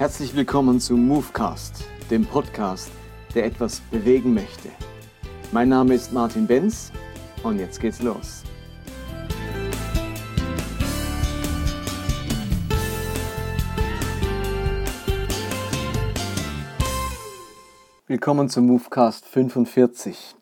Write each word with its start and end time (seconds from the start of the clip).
Herzlich 0.00 0.34
willkommen 0.34 0.80
zu 0.80 0.96
Movecast, 0.96 1.84
dem 2.10 2.24
Podcast, 2.24 2.90
der 3.34 3.44
etwas 3.44 3.80
bewegen 3.90 4.32
möchte. 4.32 4.70
Mein 5.52 5.68
Name 5.68 5.92
ist 5.92 6.10
Martin 6.10 6.46
Benz 6.46 6.90
und 7.42 7.58
jetzt 7.58 7.78
geht's 7.78 8.00
los. 8.00 8.42
Willkommen 18.06 18.48
zum 18.48 18.68
Movecast 18.68 19.26
45. 19.26 20.34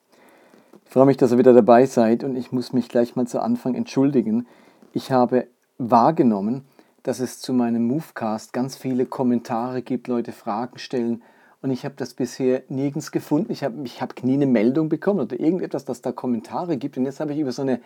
Ich 0.85 0.89
freue 0.89 1.07
mich, 1.07 1.17
dass 1.17 1.33
ihr 1.33 1.39
wieder 1.39 1.53
dabei 1.53 1.87
seid 1.87 2.23
und 2.23 2.37
ich 2.37 2.53
muss 2.53 2.73
mich 2.73 2.89
gleich 2.89 3.17
mal 3.17 3.27
zu 3.27 3.43
Anfang 3.43 3.75
entschuldigen. 3.75 4.47
Ich 4.93 5.11
habe 5.11 5.49
wahrgenommen, 5.79 6.65
dass 7.09 7.21
es 7.21 7.41
zu 7.41 7.55
meinem 7.55 7.87
Movecast 7.87 8.53
ganz 8.53 8.77
viele 8.77 9.07
Kommentare 9.07 9.81
gibt, 9.81 10.09
Leute 10.09 10.31
Fragen 10.31 10.79
stellen 10.79 11.23
und 11.63 11.71
ich 11.71 11.87
habe 11.87 11.95
das 11.97 12.13
bisher 12.13 12.65
nirgends 12.69 13.13
gefunden. 13.13 13.51
Ich 13.51 13.65
habe 13.65 13.77
ich 13.85 14.03
hab 14.03 14.23
nie 14.23 14.35
eine 14.35 14.45
Meldung 14.45 14.91
bekommen 14.91 15.21
oder 15.21 15.41
irgendetwas, 15.41 15.87
dass 15.87 16.03
da 16.03 16.13
Kommentare 16.13 16.77
gibt 16.77 16.99
und 16.99 17.07
jetzt 17.07 17.21
habe 17.21 17.33
ich 17.33 17.39
über 17.39 17.51
so 17.51 17.63
eine 17.63 17.81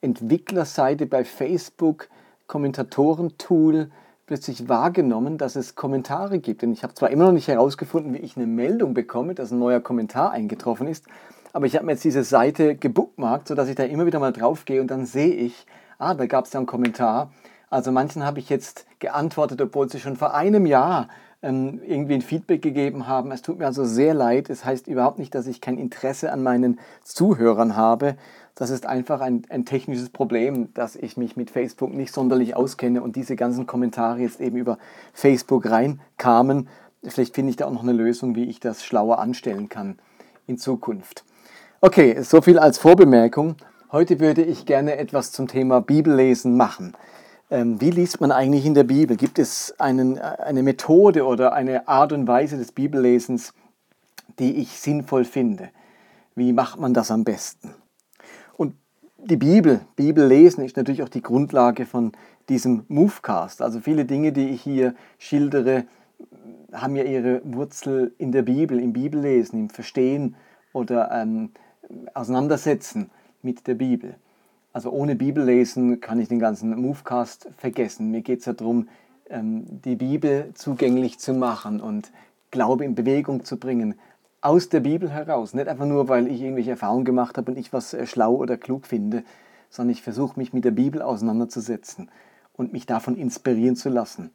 Entwicklerseite 0.00 1.06
bei 1.06 1.24
Facebook, 1.24 2.08
Kommentatorentool, 2.46 3.90
plötzlich 4.26 4.68
wahrgenommen, 4.68 5.38
dass 5.38 5.56
es 5.56 5.74
Kommentare 5.74 6.38
gibt. 6.38 6.62
Und 6.62 6.72
ich 6.72 6.84
habe 6.84 6.94
zwar 6.94 7.10
immer 7.10 7.24
noch 7.24 7.32
nicht 7.32 7.48
herausgefunden, 7.48 8.14
wie 8.14 8.18
ich 8.18 8.36
eine 8.36 8.46
Meldung 8.46 8.94
bekomme, 8.94 9.34
dass 9.34 9.50
ein 9.50 9.58
neuer 9.58 9.80
Kommentar 9.80 10.30
eingetroffen 10.30 10.86
ist, 10.86 11.04
aber 11.52 11.66
ich 11.66 11.74
habe 11.74 11.84
mir 11.84 11.92
jetzt 11.92 12.04
diese 12.04 12.22
Seite 12.22 12.76
gebookmarkt, 12.76 13.48
sodass 13.48 13.68
ich 13.68 13.74
da 13.74 13.82
immer 13.82 14.06
wieder 14.06 14.20
mal 14.20 14.32
drauf 14.32 14.66
gehe 14.66 14.80
und 14.80 14.88
dann 14.88 15.04
sehe 15.04 15.34
ich, 15.34 15.66
ah, 15.98 16.14
da 16.14 16.26
gab 16.26 16.44
es 16.44 16.52
ja 16.52 16.60
einen 16.60 16.66
Kommentar 16.68 17.32
also 17.70 17.92
manchen 17.92 18.24
habe 18.24 18.38
ich 18.38 18.48
jetzt 18.48 18.86
geantwortet, 18.98 19.60
obwohl 19.60 19.88
sie 19.88 20.00
schon 20.00 20.16
vor 20.16 20.34
einem 20.34 20.66
Jahr 20.66 21.08
ähm, 21.42 21.80
irgendwie 21.86 22.14
ein 22.14 22.22
Feedback 22.22 22.62
gegeben 22.62 23.06
haben. 23.06 23.30
Es 23.30 23.42
tut 23.42 23.58
mir 23.58 23.66
also 23.66 23.84
sehr 23.84 24.14
leid. 24.14 24.50
Es 24.50 24.64
heißt 24.64 24.88
überhaupt 24.88 25.18
nicht, 25.18 25.34
dass 25.34 25.46
ich 25.46 25.60
kein 25.60 25.78
Interesse 25.78 26.32
an 26.32 26.42
meinen 26.42 26.80
Zuhörern 27.04 27.76
habe. 27.76 28.16
Das 28.54 28.70
ist 28.70 28.86
einfach 28.86 29.20
ein, 29.20 29.42
ein 29.50 29.64
technisches 29.64 30.10
Problem, 30.10 30.74
dass 30.74 30.96
ich 30.96 31.16
mich 31.16 31.36
mit 31.36 31.50
Facebook 31.50 31.94
nicht 31.94 32.12
sonderlich 32.12 32.56
auskenne 32.56 33.02
und 33.02 33.14
diese 33.14 33.36
ganzen 33.36 33.66
Kommentare 33.66 34.18
jetzt 34.18 34.40
eben 34.40 34.56
über 34.56 34.78
Facebook 35.12 35.70
reinkamen. 35.70 36.68
Vielleicht 37.04 37.36
finde 37.36 37.50
ich 37.50 37.56
da 37.56 37.66
auch 37.66 37.72
noch 37.72 37.84
eine 37.84 37.92
Lösung, 37.92 38.34
wie 38.34 38.44
ich 38.44 38.58
das 38.58 38.84
schlauer 38.84 39.20
anstellen 39.20 39.68
kann 39.68 39.98
in 40.48 40.58
Zukunft. 40.58 41.24
Okay, 41.80 42.20
so 42.22 42.40
viel 42.40 42.58
als 42.58 42.78
Vorbemerkung. 42.78 43.54
Heute 43.92 44.18
würde 44.18 44.42
ich 44.42 44.66
gerne 44.66 44.96
etwas 44.96 45.30
zum 45.30 45.46
Thema 45.46 45.80
Bibellesen 45.80 46.56
machen. 46.56 46.94
Ähm, 47.50 47.80
wie 47.80 47.90
liest 47.90 48.20
man 48.20 48.30
eigentlich 48.30 48.66
in 48.66 48.74
der 48.74 48.84
Bibel? 48.84 49.16
Gibt 49.16 49.38
es 49.38 49.74
einen, 49.78 50.18
eine 50.18 50.62
Methode 50.62 51.24
oder 51.24 51.52
eine 51.54 51.88
Art 51.88 52.12
und 52.12 52.26
Weise 52.26 52.58
des 52.58 52.72
Bibellesens, 52.72 53.54
die 54.38 54.56
ich 54.56 54.78
sinnvoll 54.78 55.24
finde? 55.24 55.70
Wie 56.34 56.52
macht 56.52 56.78
man 56.78 56.92
das 56.92 57.10
am 57.10 57.24
besten? 57.24 57.74
Und 58.56 58.74
die 59.16 59.36
Bibel, 59.36 59.80
Bibel 59.96 60.26
lesen, 60.26 60.62
ist 60.62 60.76
natürlich 60.76 61.02
auch 61.02 61.08
die 61.08 61.22
Grundlage 61.22 61.86
von 61.86 62.12
diesem 62.50 62.84
Movecast. 62.88 63.62
Also 63.62 63.80
viele 63.80 64.04
Dinge, 64.04 64.32
die 64.32 64.50
ich 64.50 64.60
hier 64.60 64.94
schildere, 65.18 65.84
haben 66.72 66.96
ja 66.96 67.04
ihre 67.04 67.40
Wurzel 67.44 68.12
in 68.18 68.30
der 68.30 68.42
Bibel, 68.42 68.78
im 68.78 68.92
Bibellesen, 68.92 69.58
im 69.58 69.70
Verstehen 69.70 70.36
oder 70.72 71.10
ähm, 71.10 71.50
Auseinandersetzen 72.12 73.10
mit 73.40 73.66
der 73.66 73.74
Bibel. 73.74 74.16
Also 74.78 74.92
ohne 74.92 75.16
Bibellesen 75.16 76.00
kann 76.00 76.20
ich 76.20 76.28
den 76.28 76.38
ganzen 76.38 76.80
Movecast 76.80 77.48
vergessen. 77.56 78.12
Mir 78.12 78.20
geht 78.20 78.38
es 78.38 78.44
ja 78.44 78.52
darum, 78.52 78.86
ähm, 79.28 79.64
die 79.82 79.96
Bibel 79.96 80.52
zugänglich 80.54 81.18
zu 81.18 81.34
machen 81.34 81.80
und 81.80 82.12
Glaube 82.52 82.84
in 82.84 82.94
Bewegung 82.94 83.44
zu 83.44 83.56
bringen. 83.58 83.96
Aus 84.40 84.68
der 84.68 84.78
Bibel 84.78 85.10
heraus. 85.10 85.52
Nicht 85.52 85.66
einfach 85.66 85.84
nur, 85.84 86.08
weil 86.08 86.28
ich 86.28 86.40
irgendwelche 86.40 86.70
Erfahrungen 86.70 87.04
gemacht 87.04 87.36
habe 87.36 87.50
und 87.50 87.58
ich 87.58 87.72
was 87.72 87.92
äh, 87.92 88.06
schlau 88.06 88.36
oder 88.36 88.56
klug 88.56 88.86
finde, 88.86 89.24
sondern 89.68 89.90
ich 89.90 90.02
versuche 90.02 90.38
mich 90.38 90.52
mit 90.52 90.64
der 90.64 90.70
Bibel 90.70 91.02
auseinanderzusetzen 91.02 92.08
und 92.52 92.72
mich 92.72 92.86
davon 92.86 93.16
inspirieren 93.16 93.74
zu 93.74 93.88
lassen. 93.88 94.30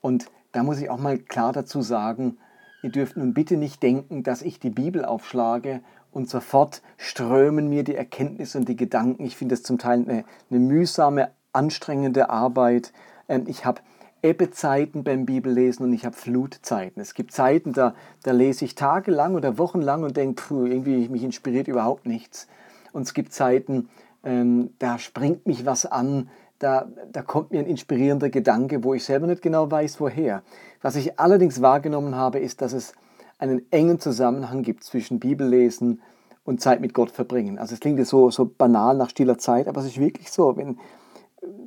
Und 0.00 0.26
da 0.52 0.62
muss 0.62 0.80
ich 0.80 0.88
auch 0.88 1.00
mal 1.00 1.18
klar 1.18 1.52
dazu 1.52 1.82
sagen, 1.82 2.36
ihr 2.84 2.90
dürft 2.90 3.16
nun 3.16 3.34
bitte 3.34 3.56
nicht 3.56 3.82
denken, 3.82 4.22
dass 4.22 4.42
ich 4.42 4.60
die 4.60 4.70
Bibel 4.70 5.04
aufschlage 5.04 5.80
und 6.12 6.28
sofort 6.28 6.82
strömen 6.96 7.68
mir 7.68 7.84
die 7.84 7.94
Erkenntnisse 7.94 8.58
und 8.58 8.68
die 8.68 8.76
Gedanken. 8.76 9.24
Ich 9.24 9.36
finde 9.36 9.54
es 9.54 9.62
zum 9.62 9.78
Teil 9.78 10.00
eine, 10.00 10.24
eine, 10.50 10.60
mühsame, 10.60 11.30
anstrengende 11.52 12.30
Arbeit. 12.30 12.92
Ähm, 13.28 13.44
ich 13.46 13.64
habe 13.64 13.80
Ebbezeiten 14.22 15.02
beim 15.02 15.24
Bibellesen 15.24 15.86
und 15.86 15.92
ich 15.92 16.04
habe 16.04 16.14
Flutzeiten. 16.14 17.00
Es 17.00 17.14
gibt 17.14 17.32
Zeiten, 17.32 17.72
da, 17.72 17.94
da 18.22 18.32
lese 18.32 18.64
ich 18.64 18.74
tagelang 18.74 19.34
oder 19.34 19.56
wochenlang 19.56 20.02
und 20.02 20.16
denke, 20.16 20.42
puh, 20.42 20.66
irgendwie 20.66 21.08
mich 21.08 21.22
inspiriert 21.22 21.68
überhaupt 21.68 22.06
nichts. 22.06 22.46
Und 22.92 23.02
es 23.02 23.14
gibt 23.14 23.32
Zeiten, 23.32 23.88
ähm, 24.24 24.74
da 24.78 24.98
springt 24.98 25.46
mich 25.46 25.64
was 25.64 25.86
an, 25.86 26.28
da, 26.58 26.88
da 27.10 27.22
kommt 27.22 27.52
mir 27.52 27.60
ein 27.60 27.66
inspirierender 27.66 28.28
Gedanke, 28.28 28.84
wo 28.84 28.92
ich 28.92 29.04
selber 29.04 29.26
nicht 29.26 29.40
genau 29.40 29.70
weiß, 29.70 29.98
woher. 30.00 30.42
Was 30.82 30.96
ich 30.96 31.18
allerdings 31.18 31.62
wahrgenommen 31.62 32.14
habe, 32.14 32.38
ist, 32.38 32.60
dass 32.60 32.74
es 32.74 32.92
einen 33.40 33.62
engen 33.72 33.98
Zusammenhang 33.98 34.62
gibt 34.62 34.84
zwischen 34.84 35.18
Bibellesen 35.18 36.00
und 36.44 36.60
Zeit 36.60 36.80
mit 36.80 36.94
Gott 36.94 37.10
verbringen. 37.10 37.58
Also 37.58 37.74
es 37.74 37.80
klingt 37.80 37.98
jetzt 37.98 38.10
so, 38.10 38.30
so 38.30 38.44
banal 38.44 38.96
nach 38.96 39.10
stiller 39.10 39.38
Zeit, 39.38 39.66
aber 39.66 39.80
es 39.80 39.86
ist 39.86 39.98
wirklich 39.98 40.30
so. 40.30 40.56
Wenn, 40.56 40.78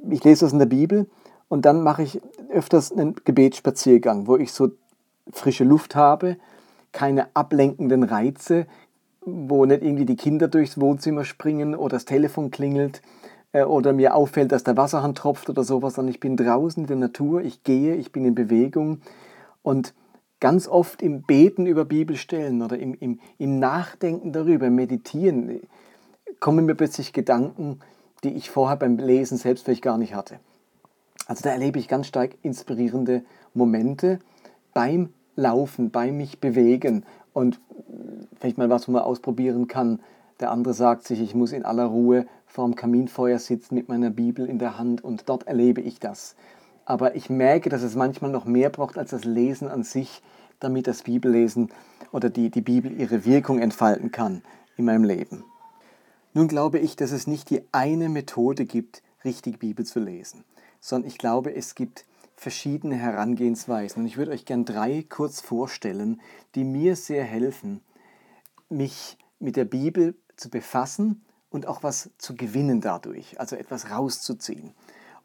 ich 0.09 0.23
lese 0.23 0.45
das 0.45 0.53
in 0.53 0.59
der 0.59 0.67
Bibel 0.67 1.07
und 1.49 1.65
dann 1.65 1.81
mache 1.81 2.03
ich 2.03 2.21
öfters 2.49 2.91
einen 2.91 3.15
Gebetsspaziergang, 3.25 4.27
wo 4.27 4.37
ich 4.37 4.51
so 4.53 4.71
frische 5.31 5.63
Luft 5.63 5.95
habe, 5.95 6.37
keine 6.91 7.35
ablenkenden 7.35 8.03
Reize, 8.03 8.67
wo 9.25 9.65
nicht 9.65 9.83
irgendwie 9.83 10.05
die 10.05 10.15
Kinder 10.15 10.47
durchs 10.47 10.79
Wohnzimmer 10.79 11.25
springen 11.25 11.75
oder 11.75 11.95
das 11.95 12.05
Telefon 12.05 12.51
klingelt 12.51 13.01
äh, 13.51 13.63
oder 13.63 13.93
mir 13.93 14.15
auffällt, 14.15 14.51
dass 14.51 14.63
der 14.63 14.77
Wasserhahn 14.77 15.15
tropft 15.15 15.49
oder 15.49 15.63
sowas, 15.63 15.95
sondern 15.95 16.13
ich 16.13 16.19
bin 16.19 16.37
draußen 16.37 16.83
in 16.83 16.87
der 16.87 16.97
Natur, 16.97 17.41
ich 17.41 17.63
gehe, 17.63 17.95
ich 17.95 18.11
bin 18.11 18.25
in 18.25 18.35
Bewegung 18.35 19.01
und 19.63 19.93
ganz 20.43 20.67
oft 20.67 21.01
im 21.01 21.21
Beten 21.21 21.65
über 21.67 21.85
Bibelstellen 21.85 22.61
oder 22.61 22.77
im, 22.77 22.95
im, 22.95 23.21
im 23.37 23.59
Nachdenken 23.59 24.33
darüber, 24.33 24.67
im 24.67 24.75
Meditieren, 24.75 25.61
kommen 26.41 26.65
mir 26.65 26.75
plötzlich 26.75 27.13
Gedanken, 27.13 27.79
die 28.25 28.33
ich 28.33 28.49
vorher 28.49 28.75
beim 28.75 28.97
Lesen 28.97 29.37
selbst 29.37 29.63
vielleicht 29.63 29.83
gar 29.83 29.97
nicht 29.97 30.15
hatte. 30.15 30.41
Also 31.27 31.43
da 31.43 31.51
erlebe 31.51 31.79
ich 31.79 31.87
ganz 31.87 32.07
stark 32.07 32.35
inspirierende 32.41 33.23
Momente 33.53 34.19
beim 34.73 35.13
Laufen, 35.37 35.91
beim 35.91 36.17
mich 36.17 36.41
bewegen 36.41 37.05
und 37.31 37.61
vielleicht 38.37 38.57
mal 38.57 38.69
was, 38.69 38.89
wo 38.89 38.91
man 38.91 39.03
ausprobieren 39.03 39.69
kann. 39.69 40.01
Der 40.41 40.51
andere 40.51 40.73
sagt 40.73 41.07
sich, 41.07 41.21
ich 41.21 41.33
muss 41.33 41.53
in 41.53 41.63
aller 41.63 41.85
Ruhe 41.85 42.25
vorm 42.47 42.75
Kaminfeuer 42.75 43.39
sitzen 43.39 43.75
mit 43.75 43.87
meiner 43.87 44.09
Bibel 44.09 44.45
in 44.45 44.59
der 44.59 44.77
Hand 44.77 45.05
und 45.05 45.29
dort 45.29 45.47
erlebe 45.47 45.79
ich 45.79 46.01
das. 46.01 46.35
Aber 46.85 47.15
ich 47.15 47.29
merke, 47.29 47.69
dass 47.69 47.81
es 47.81 47.95
manchmal 47.95 48.31
noch 48.31 48.45
mehr 48.45 48.69
braucht 48.69 48.97
als 48.97 49.11
das 49.11 49.23
Lesen 49.23 49.67
an 49.69 49.83
sich, 49.83 50.21
damit 50.59 50.87
das 50.87 51.03
Bibellesen 51.03 51.71
oder 52.11 52.29
die, 52.29 52.49
die 52.49 52.61
Bibel 52.61 52.91
ihre 52.91 53.25
Wirkung 53.25 53.59
entfalten 53.59 54.11
kann 54.11 54.43
in 54.77 54.85
meinem 54.85 55.03
Leben. 55.03 55.43
Nun 56.33 56.47
glaube 56.47 56.79
ich, 56.79 56.95
dass 56.95 57.11
es 57.11 57.27
nicht 57.27 57.49
die 57.49 57.61
eine 57.71 58.09
Methode 58.09 58.65
gibt, 58.65 59.03
richtig 59.23 59.59
Bibel 59.59 59.85
zu 59.85 59.99
lesen, 59.99 60.43
sondern 60.79 61.07
ich 61.07 61.17
glaube, 61.17 61.55
es 61.55 61.75
gibt 61.75 62.05
verschiedene 62.35 62.95
Herangehensweisen. 62.95 64.01
Und 64.01 64.07
ich 64.07 64.17
würde 64.17 64.31
euch 64.31 64.45
gern 64.45 64.65
drei 64.65 65.05
kurz 65.07 65.41
vorstellen, 65.41 66.21
die 66.55 66.63
mir 66.63 66.95
sehr 66.95 67.23
helfen, 67.23 67.81
mich 68.69 69.17
mit 69.39 69.55
der 69.55 69.65
Bibel 69.65 70.15
zu 70.35 70.49
befassen 70.49 71.23
und 71.49 71.67
auch 71.67 71.83
was 71.83 72.09
zu 72.17 72.35
gewinnen 72.35 72.81
dadurch, 72.81 73.39
also 73.39 73.55
etwas 73.55 73.91
rauszuziehen. 73.91 74.73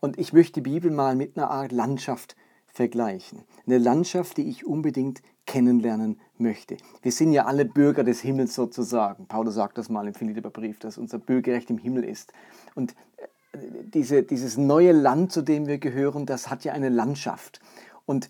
Und 0.01 0.19
ich 0.19 0.33
möchte 0.33 0.61
die 0.61 0.71
Bibel 0.71 0.91
mal 0.91 1.17
mit 1.17 1.37
einer 1.37 1.51
Art 1.51 1.73
Landschaft 1.73 2.37
vergleichen. 2.67 3.43
Eine 3.67 3.79
Landschaft, 3.79 4.37
die 4.37 4.49
ich 4.49 4.67
unbedingt 4.67 5.23
kennenlernen 5.47 6.21
möchte. 6.37 6.77
Wir 7.03 7.11
sind 7.11 7.33
ja 7.33 7.47
alle 7.47 7.65
Bürger 7.65 8.05
des 8.05 8.21
Himmels 8.21 8.55
sozusagen. 8.55 9.27
Paulus 9.27 9.55
sagt 9.55 9.79
das 9.79 9.89
mal 9.89 10.07
im 10.07 10.15
Philipperbrief, 10.15 10.79
dass 10.79 10.99
unser 10.99 11.19
Bürgerrecht 11.19 11.71
im 11.71 11.79
Himmel 11.79 12.05
ist. 12.05 12.33
Und 12.75 12.95
äh, 13.17 13.59
diese, 13.83 14.23
dieses 14.23 14.57
neue 14.57 14.93
Land, 14.93 15.33
zu 15.33 15.43
dem 15.43 15.67
wir 15.67 15.79
gehören, 15.79 16.27
das 16.27 16.51
hat 16.51 16.65
ja 16.65 16.73
eine 16.73 16.91
Landschaft. 16.91 17.61
Und 18.05 18.29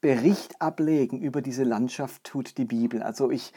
Bericht 0.00 0.60
ablegen 0.60 1.20
über 1.20 1.40
diese 1.40 1.64
Landschaft 1.64 2.24
tut 2.24 2.58
die 2.58 2.64
Bibel. 2.64 3.02
Also 3.02 3.30
ich, 3.30 3.52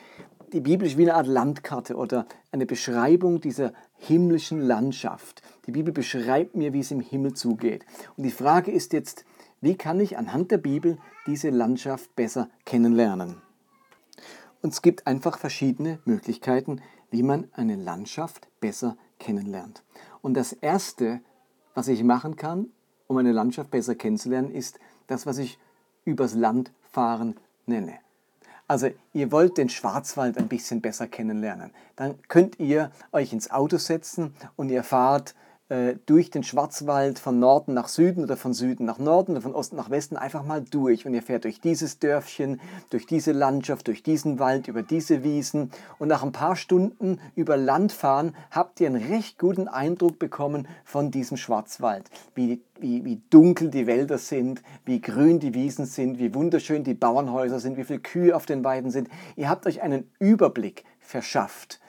die 0.54 0.62
Bibel 0.62 0.88
ist 0.88 0.98
wie 0.98 1.04
eine 1.04 1.16
Art 1.16 1.28
Landkarte 1.28 1.96
oder 1.96 2.26
eine 2.52 2.66
Beschreibung 2.66 3.42
dieser 3.42 3.74
himmlischen 3.98 4.62
Landschaft. 4.62 5.42
Die 5.66 5.72
Bibel 5.72 5.92
beschreibt 5.92 6.56
mir, 6.56 6.74
wie 6.74 6.80
es 6.80 6.92
im 6.92 7.00
Himmel 7.00 7.34
zugeht. 7.34 7.86
Und 8.16 8.24
die 8.24 8.32
Frage 8.32 8.72
ist 8.72 8.94
jetzt, 8.94 9.26
wie 9.62 9.76
kann 9.76 10.00
ich 10.00 10.18
anhand 10.18 10.52
der 10.52 10.60
Bibel 10.60 10.98
diese 11.26 11.50
Landschaft 11.50 12.16
besser 12.16 12.50
kennenlernen? 12.66 13.42
Und 14.62 14.74
es 14.74 14.82
gibt 14.82 15.08
einfach 15.08 15.38
verschiedene 15.38 16.00
Möglichkeiten, 16.06 16.82
wie 17.10 17.24
man 17.24 17.50
eine 17.54 17.76
Landschaft 17.76 18.48
besser 18.60 18.96
kennenlernt. 19.20 19.84
Und 20.22 20.36
das 20.36 20.54
Erste, 20.54 21.22
was 21.74 21.88
ich 21.88 22.04
machen 22.04 22.36
kann, 22.36 22.68
um 23.08 23.18
eine 23.18 23.32
Landschaft 23.32 23.72
besser 23.72 23.96
kennenzulernen, 23.96 24.52
ist 24.52 24.80
das, 25.08 25.26
was 25.26 25.38
ich 25.38 25.60
übers 26.06 26.34
Land 26.34 26.72
Landfahren 26.94 27.36
nenne. 27.66 28.03
Also 28.74 28.90
ihr 29.14 29.32
wollt 29.32 29.60
den 29.60 29.70
Schwarzwald 29.70 30.36
ein 30.40 30.48
bisschen 30.48 30.82
besser 30.82 31.06
kennenlernen. 31.06 31.70
Dann 31.96 32.16
könnt 32.28 32.60
ihr 32.60 32.90
euch 33.12 33.32
ins 33.32 33.52
Auto 33.52 33.78
setzen 33.78 34.34
und 34.56 34.70
ihr 34.70 34.82
fahrt 34.82 35.36
äh, 35.74 35.96
durch 36.06 36.30
den 36.30 36.44
Schwarzwald 36.44 37.18
von 37.18 37.40
Norden 37.40 37.74
nach 37.74 37.88
Süden 37.88 38.24
oder 38.24 38.38
von 38.38 38.54
Süden 38.54 38.86
nach 38.86 39.00
Norden 39.00 39.32
oder 39.32 39.42
von 39.42 39.56
Osten 39.56 39.76
nach 39.76 39.90
Westen 39.90 40.18
einfach 40.18 40.46
mal 40.46 40.62
durch. 40.62 41.08
Und 41.08 41.16
ihr 41.16 41.24
fährt 41.24 41.46
durch 41.46 41.60
dieses 41.60 41.98
Dörfchen, 41.98 42.62
durch 42.92 43.08
diese 43.08 43.32
Landschaft, 43.32 43.88
durch 43.88 44.04
diesen 44.04 44.38
Wald, 44.38 44.68
über 44.68 44.84
diese 44.84 45.24
Wiesen. 45.24 45.72
Und 45.98 46.10
nach 46.10 46.22
ein 46.22 46.32
paar 46.32 46.56
Stunden 46.56 47.20
über 47.36 47.58
Land 47.58 47.92
fahren 47.92 48.36
habt 48.52 48.82
ihr 48.82 48.88
einen 48.88 49.04
recht 49.04 49.40
guten 49.40 49.68
Eindruck 49.68 50.20
bekommen 50.20 50.68
von 50.86 51.10
diesem 51.10 51.38
Schwarzwald. 51.38 52.08
Wie, 52.36 52.62
wie, 52.80 53.04
wie 53.04 53.24
dunkel 53.32 53.72
die 53.72 53.88
Wälder 53.88 54.20
sind, 54.20 54.62
wie 54.86 55.02
grün 55.02 55.40
die 55.40 55.56
Wiesen 55.56 55.88
sind, 55.88 56.20
wie 56.20 56.36
wunderschön 56.36 56.84
die 56.84 56.94
Bauernhäuser 56.94 57.60
sind, 57.60 57.78
wie 57.78 57.84
viele 57.84 58.00
Kühe 58.00 58.36
auf 58.36 58.46
den 58.46 58.64
Weiden 58.64 58.92
sind. 58.92 59.10
Ihr 59.36 59.50
habt 59.50 59.66
euch 59.66 59.82
einen 59.82 60.08
Überblick 60.20 60.84
verschafft 61.00 61.80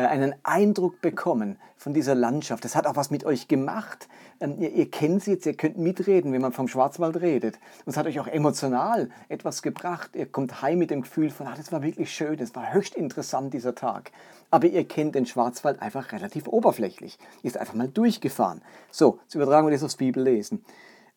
einen 0.00 0.34
Eindruck 0.42 1.00
bekommen 1.00 1.58
von 1.76 1.92
dieser 1.92 2.14
Landschaft. 2.14 2.64
Das 2.64 2.76
hat 2.76 2.86
auch 2.86 2.96
was 2.96 3.10
mit 3.10 3.24
euch 3.24 3.48
gemacht. 3.48 4.08
Ähm, 4.40 4.56
ihr, 4.58 4.72
ihr 4.72 4.90
kennt 4.90 5.22
sie 5.22 5.32
jetzt, 5.32 5.46
ihr 5.46 5.54
könnt 5.54 5.76
mitreden, 5.76 6.32
wenn 6.32 6.40
man 6.40 6.52
vom 6.52 6.68
Schwarzwald 6.68 7.20
redet. 7.20 7.56
Und 7.84 7.90
es 7.90 7.96
hat 7.96 8.06
euch 8.06 8.18
auch 8.20 8.26
emotional 8.26 9.10
etwas 9.28 9.62
gebracht. 9.62 10.10
Ihr 10.14 10.26
kommt 10.26 10.62
heim 10.62 10.78
mit 10.78 10.90
dem 10.90 11.02
Gefühl 11.02 11.30
von, 11.30 11.46
ah, 11.46 11.54
das 11.56 11.72
war 11.72 11.82
wirklich 11.82 12.12
schön, 12.12 12.36
das 12.36 12.54
war 12.54 12.72
höchst 12.72 12.94
interessant 12.94 13.52
dieser 13.52 13.74
Tag. 13.74 14.12
Aber 14.50 14.66
ihr 14.66 14.86
kennt 14.86 15.14
den 15.14 15.26
Schwarzwald 15.26 15.82
einfach 15.82 16.12
relativ 16.12 16.46
oberflächlich. 16.48 17.18
Ihr 17.42 17.50
ist 17.50 17.58
einfach 17.58 17.74
mal 17.74 17.88
durchgefahren. 17.88 18.62
So, 18.90 19.18
jetzt 19.22 19.34
übertragen 19.34 19.66
wir 19.66 19.72
das 19.72 19.82
aufs 19.82 19.96
Bibellesen. 19.96 20.64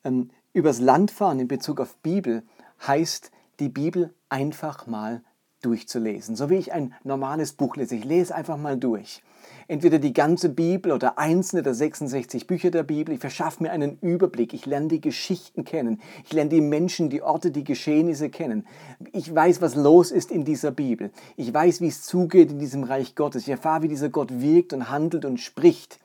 Ähm, 0.04 0.32
übers 0.54 0.80
Landfahren 0.80 1.40
in 1.40 1.48
Bezug 1.48 1.80
auf 1.80 1.96
Bibel 1.98 2.44
heißt 2.88 3.32
die 3.60 3.70
Bibel 3.70 4.14
einfach 4.30 4.88
mal 4.88 5.22
durchzulesen. 5.66 6.36
So 6.36 6.50
wie 6.50 6.56
ich 6.56 6.74
ein 6.74 6.94
normales 7.04 7.54
Buch 7.54 7.76
lese. 7.76 7.96
Ich 7.96 8.06
lese 8.06 8.36
einfach 8.36 8.58
mal 8.58 8.78
durch. 8.78 9.22
Entweder 9.68 9.98
die 9.98 10.14
ganze 10.14 10.50
Bibel 10.50 10.92
oder 10.92 11.18
einzelne 11.18 11.64
der 11.64 11.74
66 11.74 12.46
Bücher 12.46 12.70
der 12.70 12.84
Bibel. 12.84 13.16
Ich 13.16 13.20
verschaffe 13.20 13.64
mir 13.64 13.72
einen 13.72 13.98
Überblick. 14.00 14.54
Ich 14.54 14.68
lerne 14.68 14.90
die 14.90 15.02
Geschichten 15.02 15.66
kennen. 15.66 16.02
Ich 16.24 16.34
lerne 16.34 16.52
die 16.52 16.62
Menschen, 16.62 17.10
die 17.10 17.24
Orte, 17.24 17.50
die 17.50 17.64
Geschehnisse 17.64 18.30
kennen. 18.30 18.68
Ich 19.12 19.34
weiß, 19.34 19.62
was 19.62 19.76
los 19.76 20.12
ist 20.12 20.32
in 20.32 20.46
dieser 20.46 20.72
Bibel. 20.72 21.10
Ich 21.36 21.52
weiß, 21.52 21.82
wie 21.82 21.88
es 21.88 22.04
zugeht 22.04 22.52
in 22.52 22.60
diesem 22.60 22.84
Reich 22.84 23.16
Gottes. 23.16 23.44
Ich 23.44 23.50
erfahre, 23.50 23.84
wie 23.84 23.88
dieser 23.88 24.10
Gott 24.10 24.40
wirkt 24.40 24.74
und 24.74 24.90
handelt 24.90 25.26
und 25.26 25.40
spricht. 25.40 26.00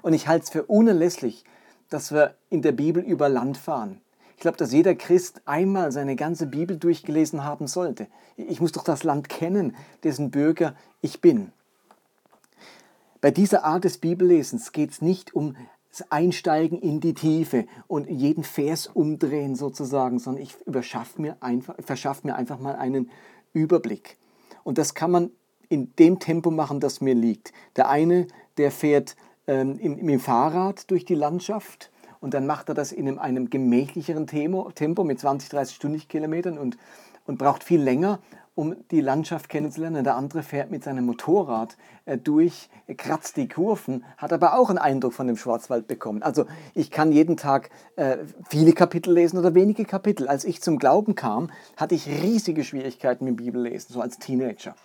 Und 0.00 0.14
ich 0.14 0.26
halte 0.26 0.44
es 0.44 0.50
für 0.50 0.64
unerlässlich, 0.64 1.44
dass 1.90 2.12
wir 2.12 2.34
in 2.48 2.62
der 2.62 2.72
Bibel 2.72 3.02
über 3.02 3.28
Land 3.28 3.58
fahren. 3.58 4.00
Ich 4.42 4.44
glaube, 4.44 4.58
dass 4.58 4.72
jeder 4.72 4.96
Christ 4.96 5.40
einmal 5.44 5.92
seine 5.92 6.16
ganze 6.16 6.46
Bibel 6.46 6.76
durchgelesen 6.76 7.44
haben 7.44 7.68
sollte. 7.68 8.08
Ich 8.36 8.60
muss 8.60 8.72
doch 8.72 8.82
das 8.82 9.04
Land 9.04 9.28
kennen, 9.28 9.76
dessen 10.02 10.32
Bürger 10.32 10.74
ich 11.00 11.20
bin. 11.20 11.52
Bei 13.20 13.30
dieser 13.30 13.62
Art 13.64 13.84
des 13.84 13.98
Bibellesens 13.98 14.72
geht 14.72 14.90
es 14.90 15.00
nicht 15.00 15.32
um 15.32 15.54
das 15.92 16.10
Einsteigen 16.10 16.80
in 16.80 16.98
die 16.98 17.14
Tiefe 17.14 17.66
und 17.86 18.10
jeden 18.10 18.42
Vers 18.42 18.88
umdrehen 18.88 19.54
sozusagen, 19.54 20.18
sondern 20.18 20.42
ich 20.42 20.56
mir 21.18 21.36
einfach, 21.38 21.76
verschaffe 21.78 22.26
mir 22.26 22.34
einfach 22.34 22.58
mal 22.58 22.74
einen 22.74 23.12
Überblick. 23.52 24.18
Und 24.64 24.76
das 24.76 24.94
kann 24.94 25.12
man 25.12 25.30
in 25.68 25.94
dem 26.00 26.18
Tempo 26.18 26.50
machen, 26.50 26.80
das 26.80 27.00
mir 27.00 27.14
liegt. 27.14 27.52
Der 27.76 27.88
eine, 27.88 28.26
der 28.56 28.72
fährt 28.72 29.14
ähm, 29.46 29.78
im, 29.78 29.98
im 29.98 30.18
Fahrrad 30.18 30.90
durch 30.90 31.04
die 31.04 31.14
Landschaft 31.14 31.91
und 32.22 32.34
dann 32.34 32.46
macht 32.46 32.68
er 32.68 32.74
das 32.74 32.92
in 32.92 33.08
einem, 33.08 33.18
einem 33.18 33.50
gemächlicheren 33.50 34.26
Tempo, 34.26 34.70
Tempo 34.74 35.02
mit 35.02 35.18
20, 35.18 35.50
30 35.50 35.74
Stundenkilometern 35.76 36.56
und, 36.56 36.78
und 37.26 37.36
braucht 37.36 37.64
viel 37.64 37.82
länger, 37.82 38.20
um 38.54 38.76
die 38.92 39.00
Landschaft 39.00 39.48
kennenzulernen. 39.48 40.04
Der 40.04 40.14
andere 40.14 40.44
fährt 40.44 40.70
mit 40.70 40.84
seinem 40.84 41.04
Motorrad 41.04 41.76
äh, 42.04 42.16
durch, 42.16 42.70
kratzt 42.96 43.36
die 43.36 43.48
Kurven, 43.48 44.04
hat 44.18 44.32
aber 44.32 44.56
auch 44.56 44.68
einen 44.68 44.78
Eindruck 44.78 45.14
von 45.14 45.26
dem 45.26 45.36
Schwarzwald 45.36 45.88
bekommen. 45.88 46.22
Also 46.22 46.46
ich 46.74 46.92
kann 46.92 47.10
jeden 47.10 47.36
Tag 47.36 47.70
äh, 47.96 48.18
viele 48.48 48.72
Kapitel 48.72 49.12
lesen 49.12 49.38
oder 49.38 49.54
wenige 49.54 49.84
Kapitel. 49.84 50.28
Als 50.28 50.44
ich 50.44 50.62
zum 50.62 50.78
Glauben 50.78 51.16
kam, 51.16 51.50
hatte 51.76 51.96
ich 51.96 52.06
riesige 52.06 52.62
Schwierigkeiten 52.62 53.24
mit 53.24 53.36
Bibellesen, 53.36 53.92
so 53.92 54.00
als 54.00 54.18
Teenager 54.20 54.76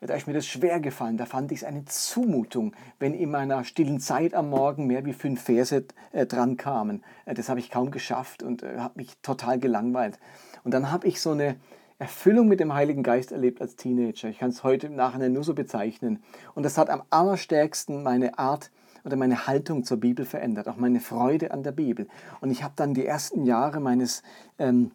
da 0.00 0.14
ist 0.14 0.26
mir 0.26 0.32
das 0.34 0.46
schwer 0.46 0.80
gefallen. 0.80 1.16
Da 1.16 1.26
fand 1.26 1.52
ich 1.52 1.58
es 1.58 1.64
eine 1.64 1.84
Zumutung, 1.84 2.74
wenn 2.98 3.14
in 3.14 3.30
meiner 3.30 3.64
stillen 3.64 4.00
Zeit 4.00 4.34
am 4.34 4.50
Morgen 4.50 4.86
mehr 4.86 5.04
wie 5.04 5.12
fünf 5.12 5.42
Verse 5.42 5.84
äh, 6.12 6.26
dran 6.26 6.56
kamen. 6.56 7.02
Äh, 7.24 7.34
das 7.34 7.48
habe 7.48 7.60
ich 7.60 7.70
kaum 7.70 7.90
geschafft 7.90 8.42
und 8.42 8.62
äh, 8.62 8.78
habe 8.78 8.94
mich 8.96 9.16
total 9.22 9.58
gelangweilt. 9.58 10.18
Und 10.64 10.72
dann 10.72 10.90
habe 10.90 11.06
ich 11.06 11.20
so 11.20 11.30
eine 11.30 11.56
Erfüllung 11.98 12.46
mit 12.48 12.60
dem 12.60 12.74
Heiligen 12.74 13.02
Geist 13.02 13.32
erlebt 13.32 13.62
als 13.62 13.76
Teenager. 13.76 14.28
Ich 14.28 14.38
kann 14.38 14.50
es 14.50 14.62
heute 14.62 14.88
im 14.88 14.96
Nachhinein 14.96 15.32
nur 15.32 15.44
so 15.44 15.54
bezeichnen. 15.54 16.22
Und 16.54 16.62
das 16.62 16.76
hat 16.76 16.90
am 16.90 17.02
allerstärksten 17.08 18.02
meine 18.02 18.38
Art 18.38 18.70
oder 19.04 19.16
meine 19.16 19.46
Haltung 19.46 19.84
zur 19.84 19.98
Bibel 19.98 20.26
verändert, 20.26 20.68
auch 20.68 20.76
meine 20.76 21.00
Freude 21.00 21.52
an 21.52 21.62
der 21.62 21.72
Bibel. 21.72 22.08
Und 22.40 22.50
ich 22.50 22.62
habe 22.62 22.74
dann 22.76 22.92
die 22.92 23.06
ersten 23.06 23.46
Jahre 23.46 23.80
meines 23.80 24.22
ähm, 24.58 24.90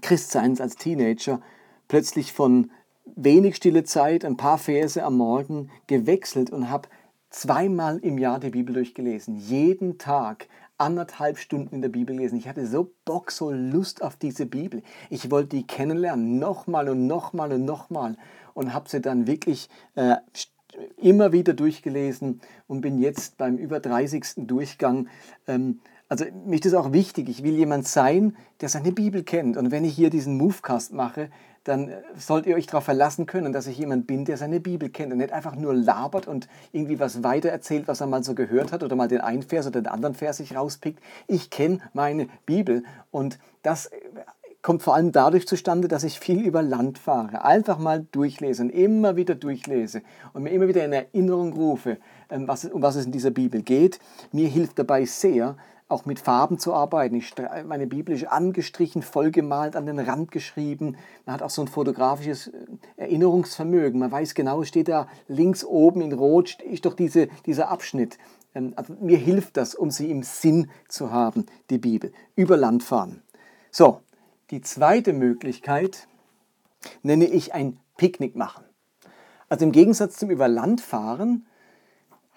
Christseins 0.00 0.60
als 0.60 0.76
Teenager 0.76 1.40
plötzlich 1.88 2.32
von 2.32 2.70
wenig 3.16 3.56
stille 3.56 3.84
Zeit, 3.84 4.24
ein 4.24 4.36
paar 4.36 4.58
Verse 4.58 5.02
am 5.02 5.16
Morgen 5.16 5.70
gewechselt 5.86 6.50
und 6.50 6.70
habe 6.70 6.88
zweimal 7.30 7.98
im 7.98 8.18
Jahr 8.18 8.40
die 8.40 8.50
Bibel 8.50 8.74
durchgelesen. 8.74 9.36
Jeden 9.36 9.98
Tag 9.98 10.48
anderthalb 10.78 11.38
Stunden 11.38 11.74
in 11.74 11.82
der 11.82 11.88
Bibel 11.88 12.16
lesen. 12.16 12.38
Ich 12.38 12.48
hatte 12.48 12.66
so 12.66 12.92
Bock, 13.04 13.30
so 13.32 13.50
Lust 13.50 14.02
auf 14.02 14.16
diese 14.16 14.46
Bibel. 14.46 14.82
Ich 15.10 15.30
wollte 15.30 15.56
die 15.56 15.66
kennenlernen, 15.66 16.38
nochmal 16.38 16.88
und 16.88 17.06
nochmal 17.06 17.52
und 17.52 17.64
nochmal. 17.64 18.16
Und 18.54 18.72
habe 18.72 18.88
sie 18.88 19.00
dann 19.00 19.26
wirklich 19.26 19.68
äh, 19.96 20.16
immer 20.96 21.32
wieder 21.32 21.52
durchgelesen 21.52 22.40
und 22.66 22.80
bin 22.80 22.98
jetzt 22.98 23.36
beim 23.38 23.56
über 23.56 23.80
30. 23.80 24.46
Durchgang. 24.46 25.08
Ähm, 25.46 25.80
also 26.08 26.24
mir 26.46 26.54
ist 26.54 26.64
das 26.64 26.74
auch 26.74 26.92
wichtig. 26.92 27.28
Ich 27.28 27.42
will 27.42 27.54
jemand 27.54 27.86
sein, 27.86 28.36
der 28.60 28.68
seine 28.68 28.92
Bibel 28.92 29.22
kennt. 29.22 29.56
Und 29.56 29.70
wenn 29.70 29.84
ich 29.84 29.94
hier 29.94 30.10
diesen 30.10 30.36
Movecast 30.36 30.92
mache, 30.92 31.28
dann 31.64 31.88
äh, 31.88 32.00
sollt 32.16 32.46
ihr 32.46 32.56
euch 32.56 32.66
darauf 32.66 32.84
verlassen 32.84 33.26
können, 33.26 33.52
dass 33.52 33.66
ich 33.66 33.78
jemand 33.78 34.06
bin, 34.06 34.24
der 34.24 34.36
seine 34.36 34.60
Bibel 34.60 34.88
kennt 34.88 35.12
und 35.12 35.18
nicht 35.18 35.32
einfach 35.32 35.54
nur 35.54 35.74
labert 35.74 36.26
und 36.26 36.48
irgendwie 36.72 36.98
was 36.98 37.22
weiter 37.22 37.50
erzählt, 37.50 37.88
was 37.88 38.00
er 38.00 38.06
mal 38.06 38.24
so 38.24 38.34
gehört 38.34 38.72
hat 38.72 38.82
oder 38.82 38.96
mal 38.96 39.08
den 39.08 39.20
einen 39.20 39.42
Vers 39.42 39.66
oder 39.66 39.82
den 39.82 39.88
anderen 39.88 40.14
Vers 40.14 40.38
sich 40.38 40.56
rauspickt. 40.56 41.00
Ich 41.26 41.50
kenne 41.50 41.80
meine 41.92 42.28
Bibel 42.46 42.84
und 43.10 43.38
das 43.62 43.86
äh, 43.86 43.98
kommt 44.62 44.82
vor 44.82 44.94
allem 44.94 45.12
dadurch 45.12 45.46
zustande, 45.46 45.88
dass 45.88 46.04
ich 46.04 46.18
viel 46.18 46.40
über 46.42 46.62
Land 46.62 46.98
fahre, 46.98 47.44
einfach 47.44 47.78
mal 47.78 48.06
durchlese 48.10 48.62
und 48.62 48.70
immer 48.70 49.16
wieder 49.16 49.34
durchlese 49.34 50.02
und 50.32 50.42
mir 50.42 50.50
immer 50.50 50.68
wieder 50.68 50.84
in 50.84 50.92
Erinnerung 50.92 51.52
rufe, 51.52 51.98
ähm, 52.30 52.48
um 52.72 52.82
was 52.82 52.96
es 52.96 53.04
in 53.04 53.12
dieser 53.12 53.30
Bibel 53.30 53.62
geht. 53.62 54.00
Mir 54.32 54.48
hilft 54.48 54.78
dabei 54.78 55.04
sehr, 55.04 55.56
auch 55.88 56.04
mit 56.04 56.20
Farben 56.20 56.58
zu 56.58 56.74
arbeiten. 56.74 57.16
Ich, 57.16 57.34
meine 57.66 57.86
Bibel 57.86 58.14
ist 58.14 58.26
angestrichen, 58.26 59.02
vollgemalt, 59.02 59.74
an 59.74 59.86
den 59.86 59.98
Rand 59.98 60.30
geschrieben. 60.30 60.96
Man 61.24 61.34
hat 61.34 61.42
auch 61.42 61.50
so 61.50 61.62
ein 61.62 61.68
fotografisches 61.68 62.48
äh, 62.48 62.52
Erinnerungsvermögen. 62.98 63.98
Man 63.98 64.12
weiß 64.12 64.34
genau, 64.34 64.62
steht 64.64 64.88
da 64.88 65.08
links 65.28 65.64
oben 65.64 66.02
in 66.02 66.12
Rot, 66.12 66.60
ist 66.60 66.84
doch 66.84 66.94
diese, 66.94 67.28
dieser 67.46 67.70
Abschnitt. 67.70 68.18
Ähm, 68.54 68.74
also 68.76 68.94
mir 69.00 69.16
hilft 69.16 69.56
das, 69.56 69.74
um 69.74 69.90
sie 69.90 70.10
im 70.10 70.22
Sinn 70.22 70.70
zu 70.88 71.10
haben, 71.10 71.46
die 71.70 71.78
Bibel. 71.78 72.12
Über 72.36 72.58
Land 72.58 72.82
fahren. 72.82 73.22
So, 73.70 74.02
die 74.50 74.60
zweite 74.60 75.14
Möglichkeit 75.14 76.06
nenne 77.02 77.24
ich 77.24 77.54
ein 77.54 77.80
Picknick 77.96 78.36
machen. 78.36 78.64
Also 79.48 79.64
im 79.64 79.72
Gegensatz 79.72 80.18
zum 80.18 80.30
Über 80.30 80.48
Land 80.48 80.82
fahren 80.82 81.46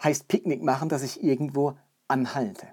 heißt 0.02 0.30
Picknick 0.30 0.64
machen, 0.64 0.88
dass 0.88 1.04
ich 1.04 1.22
irgendwo 1.22 1.74
anhalte 2.08 2.68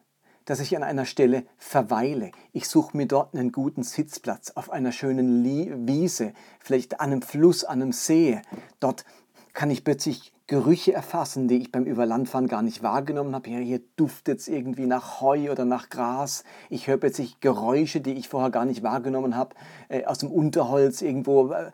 dass 0.49 0.61
ich 0.61 0.75
an 0.75 0.83
einer 0.83 1.05
Stelle 1.05 1.45
verweile. 1.59 2.31
Ich 2.55 2.69
suche 2.69 2.97
mir 2.97 3.05
dort 3.05 3.35
einen 3.35 3.53
guten 3.53 3.83
Sitzplatz 3.83 4.53
auf 4.53 4.71
einer 4.71 4.93
schönen 4.93 5.45
Wiese, 5.87 6.33
vielleicht 6.59 7.01
an 7.01 7.13
einem 7.13 7.21
Fluss, 7.21 7.65
an 7.65 7.83
einem 7.83 7.93
See. 7.93 8.41
Dort 8.81 9.05
kann 9.53 9.71
ich 9.71 9.85
plötzlich 9.85 10.33
Gerüche 10.49 10.95
erfassen, 10.95 11.47
die 11.47 11.59
ich 11.59 11.71
beim 11.71 11.85
Überlandfahren 11.85 12.49
gar 12.49 12.63
nicht 12.63 12.83
wahrgenommen 12.83 13.35
habe. 13.35 13.51
Ja, 13.51 13.59
hier 13.59 13.83
duftet 13.97 14.41
es 14.41 14.49
irgendwie 14.49 14.87
nach 14.87 15.21
Heu 15.21 15.53
oder 15.53 15.67
nach 15.67 15.91
Gras. 15.91 16.43
Ich 16.71 16.87
höre 16.87 16.97
plötzlich 16.97 17.39
Geräusche, 17.41 18.01
die 18.01 18.15
ich 18.15 18.31
vorher 18.31 18.49
gar 18.49 18.65
nicht 18.65 18.83
wahrgenommen 18.83 19.37
habe. 19.37 19.55
Äh, 19.91 20.07
aus 20.07 20.19
dem 20.19 20.31
Unterholz 20.31 21.03
irgendwo 21.03 21.53
äh, 21.53 21.71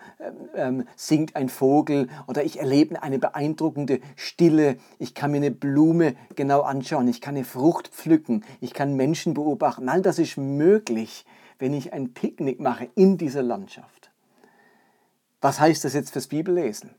äh, 0.55 0.85
singt 0.97 1.37
ein 1.37 1.49
Vogel 1.49 2.09
oder 2.27 2.43
ich 2.43 2.59
erlebe 2.59 3.01
eine 3.01 3.21
beeindruckende 3.21 4.01
Stille. 4.17 4.77
Ich 4.99 5.15
kann 5.15 5.31
mir 5.31 5.37
eine 5.37 5.53
Blume 5.53 6.17
genau 6.35 6.63
anschauen. 6.63 7.07
Ich 7.07 7.21
kann 7.21 7.37
eine 7.37 7.45
Frucht 7.45 7.87
pflücken. 7.87 8.45
Ich 8.61 8.75
kann 8.75 8.97
Menschen 8.97 9.35
beobachten. 9.35 9.89
All 9.89 10.03
das 10.03 10.19
ist 10.19 10.37
möglich, 10.37 11.25
wenn 11.61 11.75
ich 11.75 11.93
ein 11.93 12.13
Picknick 12.13 12.59
mache 12.59 12.89
in 12.97 13.19
dieser 13.19 13.45
Landschaft. 13.45 14.11
Was 15.41 15.61
heißt 15.61 15.85
das 15.85 15.95
jetzt 15.95 16.11
fürs 16.11 16.27
Bibellesen? 16.27 16.91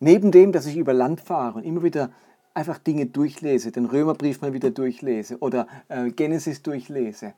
Neben 0.00 0.30
dem, 0.30 0.52
dass 0.52 0.66
ich 0.66 0.76
über 0.76 0.92
Land 0.92 1.20
fahre 1.20 1.58
und 1.58 1.64
immer 1.64 1.82
wieder 1.82 2.10
einfach 2.54 2.78
Dinge 2.78 3.06
durchlese, 3.06 3.72
den 3.72 3.86
Römerbrief 3.86 4.40
mal 4.40 4.52
wieder 4.52 4.70
durchlese 4.70 5.38
oder 5.38 5.66
äh, 5.88 6.10
Genesis 6.10 6.62
durchlese, 6.62 7.34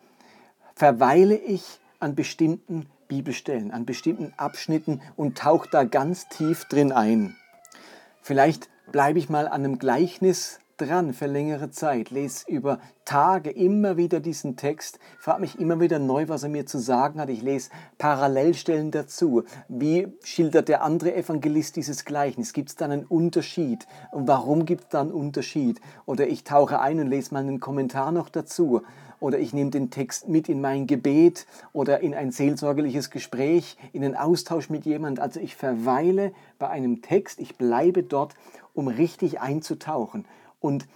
verweile 0.74 1.36
ich 1.36 1.80
an 1.98 2.14
bestimmten 2.14 2.86
Bibelstellen, 3.08 3.70
an 3.70 3.84
bestimmten 3.84 4.32
Abschnitten 4.36 5.02
und 5.16 5.36
tauche 5.36 5.68
da 5.70 5.84
ganz 5.84 6.28
tief 6.28 6.64
drin 6.66 6.92
ein. 6.92 7.36
Vielleicht 8.22 8.68
bleibe 8.92 9.18
ich 9.18 9.28
mal 9.28 9.46
an 9.46 9.64
einem 9.64 9.78
Gleichnis 9.78 10.60
dran 10.80 11.12
für 11.12 11.26
längere 11.26 11.70
Zeit, 11.70 12.10
lese 12.10 12.44
über 12.48 12.80
Tage 13.04 13.50
immer 13.50 13.96
wieder 13.96 14.20
diesen 14.20 14.56
Text, 14.56 14.98
frage 15.18 15.40
mich 15.40 15.58
immer 15.58 15.80
wieder 15.80 15.98
neu, 15.98 16.28
was 16.28 16.42
er 16.42 16.48
mir 16.48 16.64
zu 16.64 16.78
sagen 16.78 17.20
hat. 17.20 17.28
Ich 17.28 17.42
lese 17.42 17.70
Parallelstellen 17.98 18.90
dazu. 18.90 19.42
Wie 19.68 20.08
schildert 20.24 20.68
der 20.68 20.82
andere 20.82 21.14
Evangelist 21.14 21.76
dieses 21.76 22.04
Gleichnis? 22.04 22.52
Gibt 22.52 22.70
es 22.70 22.76
da 22.76 22.86
einen 22.86 23.04
Unterschied? 23.04 23.86
Und 24.10 24.26
warum 24.26 24.64
gibt 24.64 24.84
es 24.84 24.88
da 24.90 25.02
einen 25.02 25.12
Unterschied? 25.12 25.80
Oder 26.06 26.28
ich 26.28 26.44
tauche 26.44 26.80
ein 26.80 26.98
und 27.00 27.08
lese 27.08 27.34
mal 27.34 27.40
einen 27.40 27.60
Kommentar 27.60 28.12
noch 28.12 28.28
dazu. 28.28 28.82
Oder 29.18 29.38
ich 29.38 29.52
nehme 29.52 29.70
den 29.70 29.90
Text 29.90 30.28
mit 30.28 30.48
in 30.48 30.62
mein 30.62 30.86
Gebet 30.86 31.46
oder 31.74 32.00
in 32.00 32.14
ein 32.14 32.30
seelsorgerliches 32.30 33.10
Gespräch, 33.10 33.76
in 33.92 34.02
einen 34.02 34.16
Austausch 34.16 34.70
mit 34.70 34.86
jemand. 34.86 35.20
Also 35.20 35.40
ich 35.40 35.56
verweile 35.56 36.32
bei 36.58 36.68
einem 36.68 37.02
Text, 37.02 37.38
ich 37.38 37.56
bleibe 37.56 38.02
dort, 38.02 38.34
um 38.72 38.88
richtig 38.88 39.40
einzutauchen 39.40 40.24
und 40.60 40.86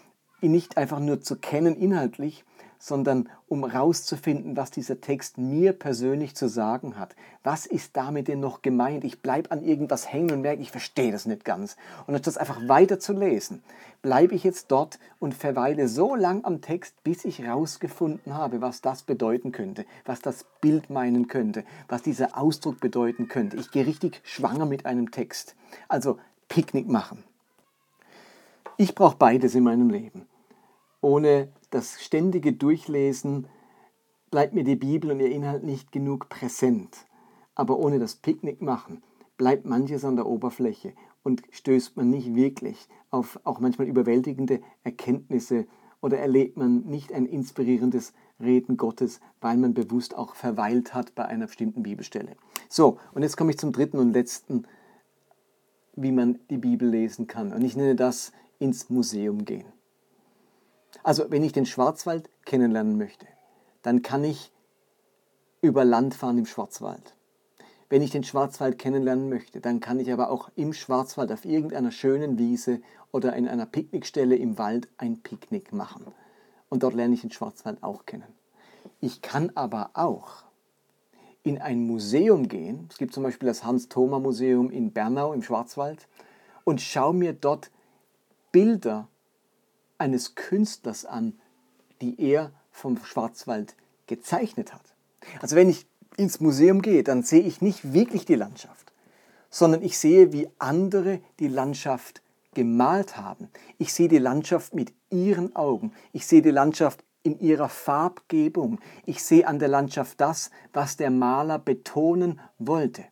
ihn 0.40 0.52
nicht 0.52 0.76
einfach 0.76 1.00
nur 1.00 1.20
zu 1.20 1.36
kennen 1.36 1.74
inhaltlich, 1.74 2.44
sondern 2.78 3.30
um 3.48 3.64
rauszufinden, 3.64 4.58
was 4.58 4.70
dieser 4.70 5.00
Text 5.00 5.38
mir 5.38 5.72
persönlich 5.72 6.36
zu 6.36 6.50
sagen 6.50 6.98
hat. 6.98 7.16
Was 7.42 7.64
ist 7.64 7.96
damit 7.96 8.28
denn 8.28 8.40
noch 8.40 8.60
gemeint? 8.60 9.04
Ich 9.04 9.22
bleibe 9.22 9.50
an 9.52 9.62
irgendwas 9.62 10.12
hängen 10.12 10.32
und 10.32 10.42
merke, 10.42 10.60
ich 10.60 10.70
verstehe 10.70 11.10
das 11.10 11.24
nicht 11.24 11.46
ganz. 11.46 11.76
Und 12.06 12.14
anstatt 12.14 12.36
einfach 12.36 12.68
weiter 12.68 13.00
zu 13.00 13.14
lesen, 13.14 13.62
bleibe 14.02 14.34
ich 14.34 14.44
jetzt 14.44 14.70
dort 14.70 14.98
und 15.18 15.32
verweile 15.32 15.88
so 15.88 16.14
lang 16.14 16.44
am 16.44 16.60
Text, 16.60 17.02
bis 17.04 17.24
ich 17.24 17.46
rausgefunden 17.46 18.34
habe, 18.34 18.60
was 18.60 18.82
das 18.82 19.02
bedeuten 19.02 19.50
könnte, 19.50 19.86
was 20.04 20.20
das 20.20 20.44
Bild 20.60 20.90
meinen 20.90 21.26
könnte, 21.26 21.64
was 21.88 22.02
dieser 22.02 22.36
Ausdruck 22.36 22.80
bedeuten 22.80 23.28
könnte. 23.28 23.56
Ich 23.56 23.70
gehe 23.70 23.86
richtig 23.86 24.20
schwanger 24.24 24.66
mit 24.66 24.84
einem 24.84 25.10
Text. 25.10 25.56
Also 25.88 26.18
Picknick 26.48 26.86
machen. 26.86 27.24
Ich 28.76 28.94
brauche 28.96 29.16
beides 29.16 29.54
in 29.54 29.62
meinem 29.62 29.88
Leben. 29.88 30.26
Ohne 31.00 31.52
das 31.70 32.02
ständige 32.02 32.52
Durchlesen 32.52 33.46
bleibt 34.30 34.52
mir 34.52 34.64
die 34.64 34.74
Bibel 34.74 35.12
und 35.12 35.20
ihr 35.20 35.30
Inhalt 35.30 35.62
nicht 35.62 35.92
genug 35.92 36.28
präsent. 36.28 37.06
Aber 37.54 37.78
ohne 37.78 38.00
das 38.00 38.16
Picknick 38.16 38.60
machen 38.60 39.02
bleibt 39.36 39.64
manches 39.64 40.04
an 40.04 40.16
der 40.16 40.26
Oberfläche 40.26 40.92
und 41.22 41.42
stößt 41.50 41.96
man 41.96 42.10
nicht 42.10 42.34
wirklich 42.34 42.88
auf 43.10 43.38
auch 43.44 43.60
manchmal 43.60 43.86
überwältigende 43.86 44.60
Erkenntnisse 44.82 45.66
oder 46.00 46.18
erlebt 46.18 46.56
man 46.56 46.84
nicht 46.84 47.12
ein 47.12 47.26
inspirierendes 47.26 48.12
Reden 48.40 48.76
Gottes, 48.76 49.20
weil 49.40 49.56
man 49.56 49.72
bewusst 49.72 50.16
auch 50.16 50.34
verweilt 50.34 50.94
hat 50.94 51.14
bei 51.14 51.24
einer 51.24 51.46
bestimmten 51.46 51.82
Bibelstelle. 51.82 52.36
So, 52.68 52.98
und 53.12 53.22
jetzt 53.22 53.36
komme 53.36 53.52
ich 53.52 53.58
zum 53.58 53.72
dritten 53.72 53.98
und 53.98 54.12
letzten, 54.12 54.66
wie 55.94 56.12
man 56.12 56.40
die 56.50 56.58
Bibel 56.58 56.88
lesen 56.88 57.26
kann. 57.26 57.52
Und 57.52 57.62
ich 57.62 57.76
nenne 57.76 57.94
das 57.94 58.32
ins 58.58 58.90
Museum 58.90 59.44
gehen. 59.44 59.66
Also 61.02 61.30
wenn 61.30 61.44
ich 61.44 61.52
den 61.52 61.66
Schwarzwald 61.66 62.30
kennenlernen 62.44 62.96
möchte, 62.96 63.26
dann 63.82 64.02
kann 64.02 64.24
ich 64.24 64.52
über 65.60 65.84
Land 65.84 66.14
fahren 66.14 66.38
im 66.38 66.46
Schwarzwald. 66.46 67.16
Wenn 67.88 68.02
ich 68.02 68.10
den 68.10 68.24
Schwarzwald 68.24 68.78
kennenlernen 68.78 69.28
möchte, 69.28 69.60
dann 69.60 69.80
kann 69.80 70.00
ich 70.00 70.12
aber 70.12 70.30
auch 70.30 70.50
im 70.56 70.72
Schwarzwald 70.72 71.30
auf 71.30 71.44
irgendeiner 71.44 71.90
schönen 71.90 72.38
Wiese 72.38 72.80
oder 73.12 73.34
in 73.36 73.46
einer 73.46 73.66
Picknickstelle 73.66 74.36
im 74.36 74.58
Wald 74.58 74.88
ein 74.96 75.20
Picknick 75.20 75.72
machen. 75.72 76.06
Und 76.68 76.82
dort 76.82 76.94
lerne 76.94 77.14
ich 77.14 77.20
den 77.20 77.30
Schwarzwald 77.30 77.82
auch 77.82 78.06
kennen. 78.06 78.32
Ich 79.00 79.22
kann 79.22 79.52
aber 79.54 79.90
auch 79.94 80.44
in 81.42 81.60
ein 81.60 81.86
Museum 81.86 82.48
gehen. 82.48 82.88
Es 82.90 82.96
gibt 82.96 83.12
zum 83.12 83.22
Beispiel 83.22 83.46
das 83.46 83.64
Hans-Thoma-Museum 83.64 84.70
in 84.70 84.92
Bernau 84.92 85.32
im 85.32 85.42
Schwarzwald 85.42 86.08
und 86.64 86.80
schaue 86.80 87.14
mir 87.14 87.34
dort 87.34 87.70
Bilder 88.54 89.08
eines 89.98 90.36
Künstlers 90.36 91.04
an, 91.04 91.40
die 92.00 92.20
er 92.20 92.52
vom 92.70 93.04
Schwarzwald 93.04 93.74
gezeichnet 94.06 94.72
hat. 94.72 94.94
Also 95.40 95.56
wenn 95.56 95.68
ich 95.68 95.88
ins 96.16 96.38
Museum 96.38 96.80
gehe, 96.80 97.02
dann 97.02 97.24
sehe 97.24 97.42
ich 97.42 97.62
nicht 97.62 97.92
wirklich 97.92 98.26
die 98.26 98.36
Landschaft, 98.36 98.92
sondern 99.50 99.82
ich 99.82 99.98
sehe, 99.98 100.32
wie 100.32 100.48
andere 100.60 101.18
die 101.40 101.48
Landschaft 101.48 102.22
gemalt 102.54 103.16
haben. 103.16 103.48
Ich 103.78 103.92
sehe 103.92 104.06
die 104.06 104.18
Landschaft 104.18 104.72
mit 104.72 104.92
ihren 105.10 105.56
Augen. 105.56 105.92
Ich 106.12 106.24
sehe 106.24 106.40
die 106.40 106.52
Landschaft 106.52 107.02
in 107.24 107.40
ihrer 107.40 107.68
Farbgebung. 107.68 108.78
Ich 109.04 109.24
sehe 109.24 109.48
an 109.48 109.58
der 109.58 109.66
Landschaft 109.66 110.20
das, 110.20 110.52
was 110.72 110.96
der 110.96 111.10
Maler 111.10 111.58
betonen 111.58 112.38
wollte. 112.58 113.04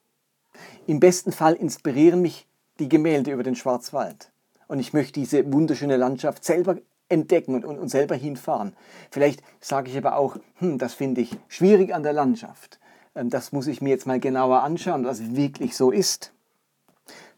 Im 0.87 1.01
besten 1.01 1.33
Fall 1.33 1.55
inspirieren 1.55 2.23
mich 2.23 2.47
die 2.79 2.89
Gemälde 2.89 3.33
über 3.33 3.43
den 3.43 3.57
Schwarzwald 3.57 4.32
und 4.73 4.79
ich 4.79 4.95
möchte 4.95 5.21
diese 5.21 5.53
wunderschöne 5.53 5.99
Landschaft 5.99 6.47
selber 6.47 6.79
entdecken 7.11 7.57
und, 7.57 7.67
und, 7.67 7.79
und 7.79 7.89
selber 7.89 8.15
hinfahren. 8.15 8.73
Vielleicht 9.11 9.43
sage 9.61 9.91
ich 9.91 9.99
aber 9.99 10.17
auch, 10.17 10.39
hm, 10.61 10.79
das 10.79 10.95
finde 10.95 11.21
ich 11.21 11.37
schwierig 11.47 11.95
an 11.95 12.03
der 12.03 12.15
Landschaft. 12.15 12.81
Ähm, 13.15 13.29
das 13.29 13.53
muss 13.53 13.67
ich 13.67 13.83
mir 13.83 13.91
jetzt 13.91 14.07
mal 14.07 14.19
genauer 14.19 14.63
anschauen, 14.63 15.05
was 15.05 15.37
wirklich 15.37 15.77
so 15.77 15.91
ist. 15.91 16.33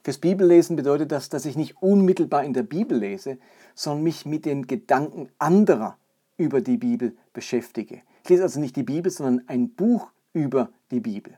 Fürs 0.04 0.18
Bibellesen 0.18 0.76
bedeutet 0.76 1.10
das, 1.10 1.28
dass 1.28 1.44
ich 1.44 1.56
nicht 1.56 1.82
unmittelbar 1.82 2.44
in 2.44 2.52
der 2.52 2.62
Bibel 2.62 2.96
lese, 2.96 3.38
sondern 3.74 4.04
mich 4.04 4.24
mit 4.24 4.44
den 4.44 4.68
Gedanken 4.68 5.28
anderer 5.40 5.98
über 6.36 6.60
die 6.60 6.76
Bibel 6.76 7.16
beschäftige. 7.32 8.02
Ich 8.22 8.30
lese 8.30 8.44
also 8.44 8.60
nicht 8.60 8.76
die 8.76 8.84
Bibel, 8.84 9.10
sondern 9.10 9.42
ein 9.48 9.70
Buch 9.70 10.12
über 10.34 10.68
die 10.92 11.00
Bibel. 11.00 11.36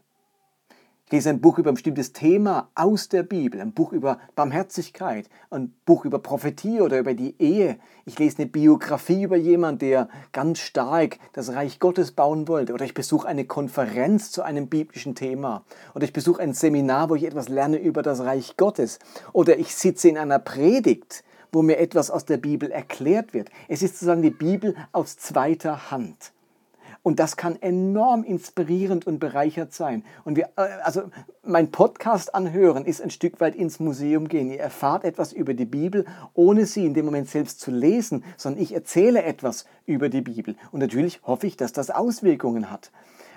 Ich 1.09 1.13
lese 1.13 1.31
ein 1.31 1.41
Buch 1.41 1.59
über 1.59 1.71
ein 1.71 1.75
bestimmtes 1.75 2.13
Thema 2.13 2.69
aus 2.75 3.09
der 3.09 3.23
Bibel, 3.23 3.61
ein 3.61 3.71
Buch 3.71 3.93
über 3.93 4.19
Barmherzigkeit, 4.35 5.29
ein 5.51 5.73
Buch 5.85 6.05
über 6.05 6.19
Prophetie 6.19 6.81
oder 6.81 6.99
über 6.99 7.15
die 7.15 7.37
Ehe. 7.39 7.79
Ich 8.07 8.19
lese 8.19 8.39
eine 8.39 8.47
Biografie 8.47 9.23
über 9.23 9.37
jemanden, 9.37 9.79
der 9.79 10.09
ganz 10.33 10.59
stark 10.59 11.19
das 11.33 11.53
Reich 11.53 11.79
Gottes 11.79 12.11
bauen 12.11 12.49
wollte. 12.49 12.75
Oder 12.75 12.87
ich 12.87 12.93
besuche 12.93 13.29
eine 13.29 13.45
Konferenz 13.45 14.33
zu 14.33 14.43
einem 14.43 14.67
biblischen 14.67 15.15
Thema. 15.15 15.63
Oder 15.95 16.07
ich 16.07 16.13
besuche 16.13 16.43
ein 16.43 16.55
Seminar, 16.55 17.09
wo 17.09 17.15
ich 17.15 17.23
etwas 17.23 17.49
lerne 17.49 17.77
über 17.77 18.03
das 18.03 18.19
Reich 18.23 18.57
Gottes. 18.57 18.99
Oder 19.33 19.61
ich 19.61 19.77
sitze 19.77 20.09
in 20.09 20.19
einer 20.19 20.41
Predigt, 20.41 21.23
wo 21.53 21.63
mir 21.63 21.79
etwas 21.79 22.11
aus 22.11 22.25
der 22.25 22.39
Bibel 22.39 22.73
erklärt 22.73 23.33
wird. 23.33 23.51
Es 23.69 23.81
ist 23.81 23.95
sozusagen 23.95 24.23
die 24.23 24.31
Bibel 24.31 24.75
aus 24.91 25.17
zweiter 25.17 25.93
Hand. 25.93 26.33
Und 27.07 27.21
das 27.21 27.37
kann 27.37 27.55
enorm 27.63 28.25
inspirierend 28.25 29.07
und 29.07 29.21
bereichert 29.21 29.73
sein. 29.73 30.03
Und 30.25 30.37
wir, 30.37 30.47
äh, 30.57 30.63
also 30.83 31.03
mein 31.45 31.71
Podcast 31.71 32.35
anhören 32.35 32.85
ist 32.85 33.01
ein 33.01 33.11
Stück 33.11 33.41
weit 33.41 33.55
ins 33.55 33.79
Museum 33.79 34.27
gehen. 34.27 34.51
Ihr 34.51 34.59
erfahrt 34.59 35.05
etwas 35.05 35.33
über 35.33 35.55
die 35.55 35.67
Bibel, 35.67 36.05
ohne 36.35 36.67
sie 36.67 36.85
in 36.85 36.95
dem 36.95 37.05
Moment 37.05 37.29
selbst 37.29 37.61
zu 37.61 37.71
lesen, 37.71 38.25
sondern 38.37 38.61
ich 38.61 38.75
erzähle 38.75 39.23
etwas 39.23 39.67
über 39.85 40.09
die 40.09 40.21
Bibel. 40.21 40.57
Und 40.73 40.81
natürlich 40.81 41.21
hoffe 41.23 41.47
ich, 41.47 41.57
dass 41.57 41.73
das 41.73 41.91
Auswirkungen 41.91 42.73
hat. 42.73 42.91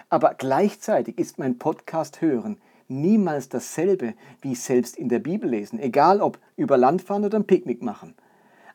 Aber 0.09 0.33
gleichzeitig 0.35 1.19
ist 1.19 1.37
mein 1.37 1.59
Podcast 1.59 2.21
hören 2.21 2.57
niemals 2.87 3.49
dasselbe 3.49 4.15
wie 4.41 4.55
selbst 4.55 4.97
in 4.97 5.09
der 5.09 5.19
Bibel 5.19 5.47
lesen, 5.47 5.77
egal 5.77 6.21
ob 6.21 6.39
über 6.55 6.75
Landfahren 6.75 7.23
oder 7.23 7.37
ein 7.37 7.45
Picknick 7.45 7.83
machen. 7.83 8.15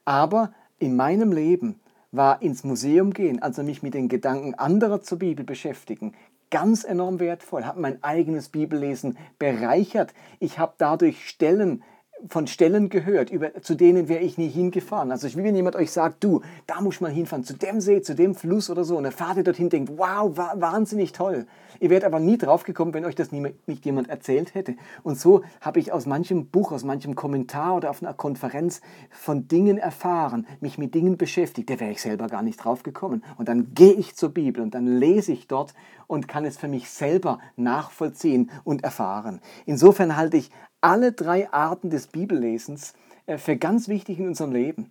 Aber 0.05 0.55
in 0.79 0.95
meinem 0.95 1.33
Leben 1.33 1.81
war 2.17 2.43
ins 2.43 2.65
Museum 2.65 3.13
gehen, 3.13 3.43
also 3.43 3.63
mich 3.63 3.83
mit 3.83 3.95
den 3.95 4.09
Gedanken 4.09 4.55
anderer 4.55 5.01
zur 5.01 5.19
Bibel 5.19 5.45
beschäftigen, 5.45 6.15
ganz 6.51 6.85
enorm 6.85 7.19
wertvoll, 7.19 7.65
hat 7.65 7.77
mein 7.77 8.03
eigenes 8.05 8.49
Bibellesen 8.49 9.19
bereichert. 9.39 10.15
Ich 10.39 10.59
habe 10.59 10.75
dadurch 10.79 11.29
Stellen 11.29 11.83
von 12.29 12.47
Stellen 12.47 12.89
gehört, 12.89 13.31
über, 13.31 13.61
zu 13.63 13.75
denen 13.75 14.09
wäre 14.09 14.23
ich 14.23 14.39
nie 14.39 14.49
hingefahren. 14.49 15.11
Also 15.11 15.29
wie 15.29 15.45
wenn 15.45 15.57
jemand 15.57 15.77
euch 15.77 15.91
sagt, 15.91 16.25
du, 16.25 16.41
da 16.67 16.81
muss 16.81 17.01
man 17.01 17.13
hinfahren, 17.13 17.45
zu 17.45 17.55
dem 17.55 17.81
See, 17.81 18.03
zu 18.03 18.15
dem 18.15 18.35
Fluss 18.35 18.71
oder 18.71 18.85
so, 18.85 18.97
und 18.97 19.03
der 19.03 19.13
fahrt 19.13 19.37
ihr 19.37 19.45
dorthin, 19.45 19.69
denkt, 19.69 19.93
wow, 19.97 20.37
wa 20.37 20.55
wahnsinnig 20.57 21.13
toll. 21.13 21.47
Ihr 21.81 21.91
wärt 21.91 22.05
aber 22.05 22.21
nie 22.21 22.39
drauf 22.39 22.65
gekommen, 22.65 22.95
wenn 22.95 23.05
euch 23.05 23.15
das 23.15 23.33
nie, 23.33 23.53
nicht 23.67 23.85
jemand 23.85 24.09
erzählt 24.09 24.55
hätte. 24.55 24.77
Und 25.03 25.19
so 25.19 25.43
habe 25.61 25.81
ich 25.81 25.93
aus 25.93 26.07
manchem 26.07 26.47
Buch, 26.47 26.73
aus 26.73 26.85
manchem 26.85 27.15
Kommentar 27.15 27.77
oder 27.77 27.91
auf 27.91 28.03
einer 28.03 28.15
Konferenz 28.15 28.81
von 29.11 29.49
Dingen 29.49 29.79
erfahren, 29.79 30.47
mich 30.61 30.79
mit 30.79 30.95
Dingen 30.95 31.17
beschäftigt, 31.17 31.69
da 31.71 31.81
wäre 31.81 31.91
ich 31.91 32.01
selber 32.01 32.29
gar 32.29 32.43
nicht 32.43 32.57
drauf 32.57 32.83
gekommen. 32.83 33.25
Und 33.39 33.49
dann 33.49 33.75
gehe 33.75 33.93
ich 33.93 34.15
zur 34.15 34.31
Bibel 34.31 34.63
und 34.63 34.75
dann 34.75 34.87
lese 34.87 35.33
ich 35.33 35.47
dort 35.49 35.75
und 36.07 36.29
kann 36.29 36.45
es 36.45 36.57
für 36.57 36.69
mich 36.69 36.91
selber 36.91 37.39
nachvollziehen 37.57 38.51
und 38.63 38.85
erfahren. 38.85 39.41
Insofern 39.67 40.17
halte 40.17 40.37
ich 40.37 40.51
alle 40.85 41.13
drei 41.13 41.51
Arten 41.51 41.89
des 41.89 42.09
Bibellesens 42.09 42.93
äh, 43.27 43.39
für 43.39 43.57
ganz 43.57 43.89
wichtig 43.89 44.19
in 44.19 44.29
unserem 44.29 44.53
Leben. 44.53 44.91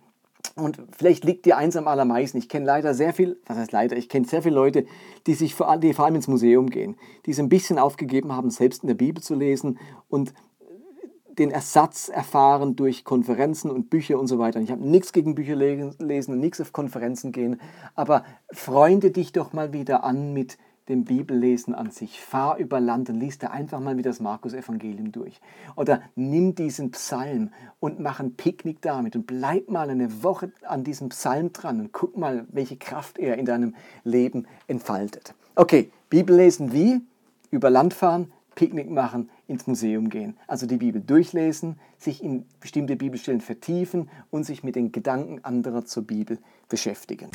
Und 0.56 0.78
vielleicht 0.96 1.24
liegt 1.24 1.46
dir 1.46 1.56
eins 1.56 1.76
am 1.76 1.88
allermeisten. 1.88 2.38
Ich 2.38 2.48
kenne 2.48 2.66
leider 2.66 2.94
sehr 2.94 3.12
viel, 3.12 3.38
was 3.46 3.56
heißt 3.56 3.72
leider, 3.72 3.96
ich 3.96 4.08
kenne 4.08 4.26
sehr 4.26 4.42
viele 4.42 4.56
Leute, 4.56 4.86
die 5.26 5.34
sich 5.34 5.54
vor, 5.54 5.76
die 5.78 5.94
vor 5.94 6.04
allem 6.04 6.16
ins 6.16 6.28
Museum 6.28 6.68
gehen, 6.68 6.96
die 7.26 7.30
es 7.30 7.38
ein 7.38 7.48
bisschen 7.48 7.78
aufgegeben 7.78 8.32
haben, 8.32 8.50
selbst 8.50 8.82
in 8.82 8.88
der 8.88 8.94
Bibel 8.94 9.22
zu 9.22 9.34
lesen 9.34 9.78
und 10.08 10.34
den 11.38 11.50
Ersatz 11.50 12.08
erfahren 12.08 12.76
durch 12.76 13.04
Konferenzen 13.04 13.70
und 13.70 13.90
Bücher 13.90 14.18
und 14.18 14.26
so 14.26 14.38
weiter. 14.38 14.60
Ich 14.60 14.70
habe 14.70 14.86
nichts 14.86 15.12
gegen 15.12 15.34
Bücher 15.34 15.56
lesen 15.56 16.34
und 16.34 16.40
nichts 16.40 16.60
auf 16.60 16.72
Konferenzen 16.72 17.32
gehen, 17.32 17.60
aber 17.94 18.24
freunde 18.52 19.10
dich 19.10 19.32
doch 19.32 19.52
mal 19.52 19.72
wieder 19.72 20.04
an 20.04 20.32
mit 20.32 20.58
dem 20.88 21.04
Bibellesen 21.04 21.74
an 21.74 21.90
sich. 21.90 22.20
Fahr 22.20 22.58
über 22.58 22.80
Land 22.80 23.08
und 23.08 23.18
liest 23.18 23.42
da 23.42 23.48
einfach 23.48 23.80
mal 23.80 23.96
wieder 23.96 24.10
das 24.10 24.20
Markus-Evangelium 24.20 25.12
durch. 25.12 25.40
Oder 25.76 26.02
nimm 26.14 26.54
diesen 26.54 26.90
Psalm 26.90 27.50
und 27.80 28.00
mach 28.00 28.20
ein 28.20 28.34
Picknick 28.34 28.82
damit 28.82 29.16
und 29.16 29.26
bleib 29.26 29.70
mal 29.70 29.88
eine 29.88 30.22
Woche 30.22 30.52
an 30.62 30.84
diesem 30.84 31.08
Psalm 31.08 31.52
dran 31.52 31.80
und 31.80 31.92
guck 31.92 32.16
mal, 32.16 32.46
welche 32.50 32.76
Kraft 32.76 33.18
er 33.18 33.38
in 33.38 33.46
deinem 33.46 33.74
Leben 34.04 34.46
entfaltet. 34.66 35.34
Okay, 35.54 35.90
Bibellesen 36.10 36.72
wie? 36.72 37.00
Über 37.50 37.70
Land 37.70 37.94
fahren, 37.94 38.32
Picknick 38.54 38.90
machen, 38.90 39.30
ins 39.46 39.66
Museum 39.66 40.08
gehen. 40.08 40.36
Also 40.46 40.66
die 40.66 40.76
Bibel 40.76 41.00
durchlesen, 41.00 41.78
sich 41.98 42.22
in 42.22 42.46
bestimmte 42.60 42.96
Bibelstellen 42.96 43.40
vertiefen 43.40 44.10
und 44.30 44.44
sich 44.44 44.64
mit 44.64 44.76
den 44.76 44.92
Gedanken 44.92 45.44
anderer 45.44 45.84
zur 45.84 46.04
Bibel 46.04 46.38
beschäftigen. 46.68 47.30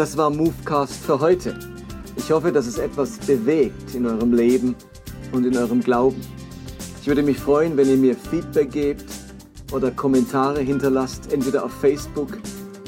Das 0.00 0.16
war 0.16 0.30
Movecast 0.30 0.94
für 0.94 1.20
heute. 1.20 1.58
Ich 2.16 2.30
hoffe, 2.30 2.50
dass 2.50 2.66
es 2.66 2.78
etwas 2.78 3.18
bewegt 3.18 3.94
in 3.94 4.06
eurem 4.06 4.32
Leben 4.32 4.74
und 5.30 5.44
in 5.44 5.54
eurem 5.56 5.80
Glauben. 5.80 6.22
Ich 7.02 7.06
würde 7.06 7.22
mich 7.22 7.38
freuen, 7.38 7.76
wenn 7.76 7.86
ihr 7.86 7.98
mir 7.98 8.16
Feedback 8.16 8.72
gebt 8.72 9.04
oder 9.72 9.90
Kommentare 9.90 10.60
hinterlasst, 10.60 11.30
entweder 11.32 11.66
auf 11.66 11.72
Facebook 11.72 12.38